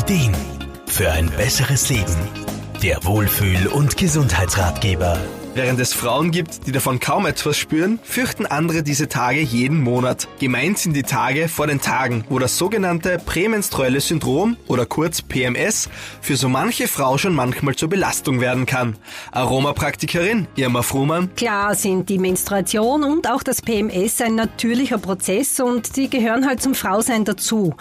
Ideen 0.00 0.34
für 0.86 1.12
ein 1.12 1.28
besseres 1.36 1.90
Leben. 1.90 2.16
Der 2.82 3.04
Wohlfühl- 3.04 3.66
und 3.66 3.98
Gesundheitsratgeber. 3.98 5.18
Während 5.54 5.78
es 5.78 5.92
Frauen 5.92 6.30
gibt, 6.30 6.66
die 6.66 6.72
davon 6.72 7.00
kaum 7.00 7.26
etwas 7.26 7.58
spüren, 7.58 7.98
fürchten 8.02 8.46
andere 8.46 8.82
diese 8.82 9.08
Tage 9.08 9.40
jeden 9.40 9.82
Monat. 9.82 10.26
Gemeint 10.38 10.78
sind 10.78 10.94
die 10.94 11.02
Tage 11.02 11.48
vor 11.48 11.66
den 11.66 11.82
Tagen, 11.82 12.24
wo 12.30 12.38
das 12.38 12.56
sogenannte 12.56 13.18
prämenstruelle 13.18 14.00
Syndrom 14.00 14.56
oder 14.68 14.86
kurz 14.86 15.20
PMS 15.20 15.90
für 16.22 16.36
so 16.36 16.48
manche 16.48 16.88
Frau 16.88 17.18
schon 17.18 17.34
manchmal 17.34 17.74
zur 17.74 17.90
Belastung 17.90 18.40
werden 18.40 18.64
kann. 18.64 18.96
Aromapraktikerin 19.32 20.46
Irma 20.56 20.82
Frumann. 20.82 21.34
Klar 21.34 21.74
sind 21.74 22.08
die 22.08 22.18
Menstruation 22.18 23.04
und 23.04 23.30
auch 23.30 23.42
das 23.42 23.62
PMS 23.62 24.20
ein 24.20 24.34
natürlicher 24.34 24.98
Prozess 24.98 25.60
und 25.60 25.96
die 25.96 26.10
gehören 26.10 26.46
halt 26.46 26.60
zum 26.62 26.74
Frausein 26.74 27.24
dazu. 27.24 27.74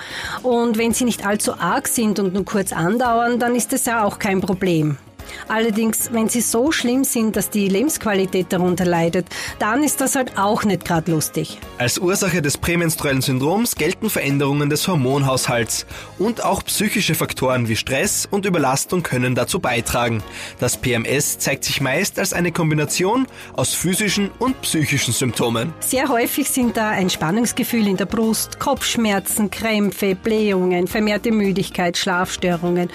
Und 0.44 0.78
wenn 0.78 0.94
sie 0.94 1.06
nicht 1.06 1.26
allzu 1.26 1.54
arg 1.56 1.88
sind 1.88 2.20
und 2.20 2.34
nur 2.34 2.46
kurz 2.46 2.72
andauern, 2.72 3.40
dann 3.40 3.56
ist 3.56 3.74
es 3.74 3.86
ja 3.86 4.04
auch 4.04 4.20
kein 4.20 4.42
Problem. 4.42 4.98
Allerdings, 5.48 6.12
wenn 6.12 6.30
sie 6.30 6.42
so 6.42 6.72
schlimm 6.72 7.04
sind, 7.04 7.36
dass 7.36 7.50
die 7.50 7.68
Lebensqualität 7.68 8.48
darunter 8.50 8.86
leidet, 8.86 9.28
dann 9.60 9.84
ist 9.84 10.02
das 10.02 10.16
halt 10.16 10.38
auch 10.38 10.64
nicht 10.64 10.86
gerade 10.86 11.12
lustig. 11.12 11.60
Als 11.78 11.98
Ursache 11.98 12.42
des 12.42 12.58
prämenstruellen 12.58 13.22
Syndroms 13.22 13.76
gelten 13.76 14.10
Veränderungen 14.10 14.70
des 14.70 14.88
Hormonhaushalts 14.88 15.86
und 16.18 16.44
auch 16.44 16.64
psychische 16.66 17.16
Faktoren 17.16 17.68
wie 17.68 17.76
Stress 17.76 18.28
und 18.30 18.46
Überlastung 18.46 19.04
können 19.04 19.36
dazu 19.36 19.60
beitragen. 19.60 20.24
Das 20.60 20.78
PMS 20.78 21.40
zeigt 21.40 21.64
sich 21.64 21.82
meist 21.82 22.20
als 22.20 22.34
eine 22.34 22.52
Kombination 22.52 23.28
aus 23.54 23.74
physischen 23.74 24.32
und 24.40 24.62
psychischen 24.62 25.14
Symptomen. 25.14 25.74
Sehr 25.80 26.10
häufig 26.10 26.50
sind 26.50 26.76
da 26.76 26.90
ein 26.90 27.10
Spannungsgefühl 27.10 27.88
in 27.88 27.98
der 27.98 28.06
Brust, 28.06 28.60
Kopfschmerzen, 28.60 29.52
Krämpfe, 29.52 30.16
Blähungen, 30.16 30.88
vermehrte 30.88 31.32
Müdigkeit, 31.32 31.98
Schlafstörungen 31.98 32.90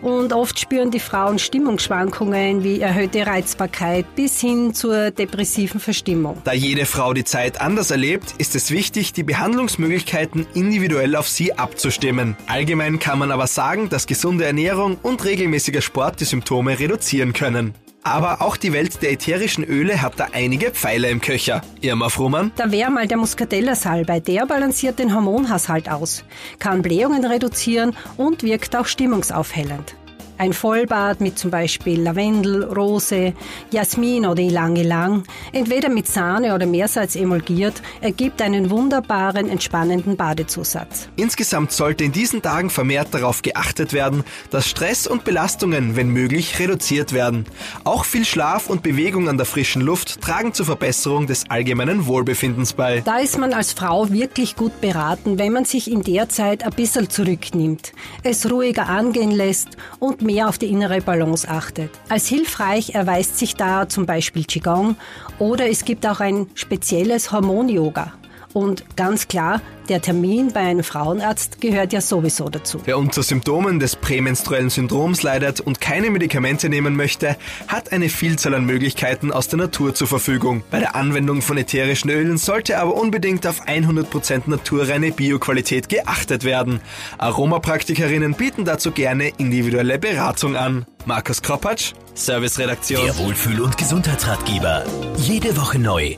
und 0.00 0.32
oft 0.32 0.58
spüren 0.58 0.90
die 0.90 1.00
Frauen 1.00 1.38
Stimmung 1.38 1.78
Stimmungsschwankungen 1.80 2.62
wie 2.62 2.80
erhöhte 2.80 3.26
Reizbarkeit 3.26 4.14
bis 4.14 4.40
hin 4.40 4.74
zur 4.74 5.10
depressiven 5.10 5.80
Verstimmung. 5.80 6.38
Da 6.44 6.52
jede 6.52 6.84
Frau 6.84 7.14
die 7.14 7.24
Zeit 7.24 7.60
anders 7.60 7.90
erlebt, 7.90 8.34
ist 8.38 8.54
es 8.54 8.70
wichtig, 8.70 9.12
die 9.12 9.22
Behandlungsmöglichkeiten 9.22 10.46
individuell 10.54 11.16
auf 11.16 11.28
sie 11.28 11.54
abzustimmen. 11.54 12.36
Allgemein 12.46 12.98
kann 12.98 13.18
man 13.18 13.30
aber 13.30 13.46
sagen, 13.46 13.88
dass 13.88 14.06
gesunde 14.06 14.44
Ernährung 14.44 14.98
und 15.02 15.24
regelmäßiger 15.24 15.80
Sport 15.80 16.20
die 16.20 16.24
Symptome 16.26 16.78
reduzieren 16.78 17.32
können. 17.32 17.74
Aber 18.02 18.40
auch 18.40 18.56
die 18.56 18.72
Welt 18.72 19.02
der 19.02 19.12
ätherischen 19.12 19.62
Öle 19.62 20.00
hat 20.00 20.18
da 20.18 20.28
einige 20.32 20.70
Pfeile 20.70 21.10
im 21.10 21.20
Köcher. 21.20 21.60
Irma 21.82 22.08
Frumann? 22.08 22.50
Da 22.56 22.72
wäre 22.72 22.90
mal 22.90 23.06
der 23.06 23.18
Muscatella-Salbei. 23.18 24.20
Der 24.20 24.46
balanciert 24.46 24.98
den 24.98 25.14
Hormonhaushalt 25.14 25.90
aus, 25.90 26.24
kann 26.58 26.80
Blähungen 26.80 27.26
reduzieren 27.26 27.94
und 28.16 28.42
wirkt 28.42 28.74
auch 28.74 28.86
stimmungsaufhellend. 28.86 29.96
Ein 30.40 30.54
Vollbad 30.54 31.20
mit 31.20 31.38
zum 31.38 31.50
Beispiel 31.50 32.00
Lavendel, 32.00 32.64
Rose, 32.64 33.34
Jasmin 33.72 34.24
oder 34.24 34.40
Ilang-Ilang, 34.40 35.24
entweder 35.52 35.90
mit 35.90 36.06
Sahne 36.06 36.54
oder 36.54 36.64
Meersalz 36.64 37.14
emulgiert, 37.14 37.82
ergibt 38.00 38.40
einen 38.40 38.70
wunderbaren, 38.70 39.50
entspannenden 39.50 40.16
Badezusatz. 40.16 41.10
Insgesamt 41.16 41.72
sollte 41.72 42.04
in 42.04 42.12
diesen 42.12 42.40
Tagen 42.40 42.70
vermehrt 42.70 43.08
darauf 43.12 43.42
geachtet 43.42 43.92
werden, 43.92 44.24
dass 44.48 44.66
Stress 44.66 45.06
und 45.06 45.24
Belastungen, 45.24 45.94
wenn 45.94 46.08
möglich, 46.08 46.58
reduziert 46.58 47.12
werden. 47.12 47.44
Auch 47.84 48.06
viel 48.06 48.24
Schlaf 48.24 48.70
und 48.70 48.82
Bewegung 48.82 49.28
an 49.28 49.36
der 49.36 49.44
frischen 49.44 49.82
Luft 49.82 50.22
tragen 50.22 50.54
zur 50.54 50.64
Verbesserung 50.64 51.26
des 51.26 51.50
allgemeinen 51.50 52.06
Wohlbefindens 52.06 52.72
bei. 52.72 53.02
Da 53.02 53.18
ist 53.18 53.36
man 53.36 53.52
als 53.52 53.74
Frau 53.74 54.10
wirklich 54.10 54.56
gut 54.56 54.80
beraten, 54.80 55.38
wenn 55.38 55.52
man 55.52 55.66
sich 55.66 55.90
in 55.90 56.02
der 56.02 56.30
Zeit 56.30 56.64
ein 56.64 56.72
bisschen 56.72 57.10
zurücknimmt, 57.10 57.92
es 58.22 58.50
ruhiger 58.50 58.88
angehen 58.88 59.32
lässt 59.32 59.76
und 59.98 60.29
mehr 60.30 60.48
auf 60.48 60.58
die 60.58 60.66
innere 60.66 61.00
Balance 61.00 61.48
achtet. 61.48 61.90
Als 62.08 62.28
hilfreich 62.28 62.94
erweist 62.94 63.38
sich 63.38 63.56
da 63.56 63.88
zum 63.88 64.06
Beispiel 64.06 64.44
Qigong 64.44 64.94
oder 65.40 65.68
es 65.68 65.84
gibt 65.84 66.06
auch 66.06 66.20
ein 66.20 66.46
spezielles 66.54 67.32
Hormon-Yoga. 67.32 68.12
Und 68.52 68.84
ganz 68.96 69.28
klar, 69.28 69.60
der 69.88 70.00
Termin 70.00 70.52
bei 70.52 70.60
einem 70.60 70.84
Frauenarzt 70.84 71.60
gehört 71.60 71.92
ja 71.92 72.00
sowieso 72.00 72.48
dazu. 72.48 72.80
Wer 72.84 72.98
unter 72.98 73.22
Symptomen 73.22 73.80
des 73.80 73.96
prämenstruellen 73.96 74.70
Syndroms 74.70 75.22
leidet 75.22 75.60
und 75.60 75.80
keine 75.80 76.10
Medikamente 76.10 76.68
nehmen 76.68 76.96
möchte, 76.96 77.36
hat 77.68 77.92
eine 77.92 78.08
Vielzahl 78.08 78.54
an 78.54 78.64
Möglichkeiten 78.64 79.32
aus 79.32 79.48
der 79.48 79.58
Natur 79.58 79.94
zur 79.94 80.06
Verfügung. 80.06 80.62
Bei 80.70 80.80
der 80.80 80.94
Anwendung 80.94 81.42
von 81.42 81.58
ätherischen 81.58 82.10
Ölen 82.10 82.38
sollte 82.38 82.78
aber 82.78 82.94
unbedingt 82.94 83.46
auf 83.46 83.66
100% 83.66 84.42
naturreine 84.46 85.12
Bioqualität 85.12 85.88
geachtet 85.88 86.44
werden. 86.44 86.80
Aromapraktikerinnen 87.18 88.34
bieten 88.34 88.64
dazu 88.64 88.92
gerne 88.92 89.32
individuelle 89.38 89.98
Beratung 89.98 90.56
an. 90.56 90.86
Markus 91.04 91.42
Kropatsch, 91.42 91.92
Serviceredaktion. 92.14 93.04
Der 93.04 93.18
Wohlfühl- 93.18 93.60
und 93.60 93.76
Gesundheitsratgeber. 93.76 94.84
Jede 95.16 95.56
Woche 95.56 95.78
neu 95.78 96.16